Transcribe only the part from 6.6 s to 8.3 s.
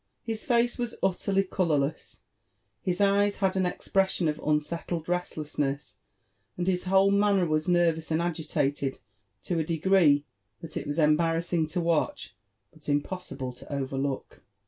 his whole manner was nervous and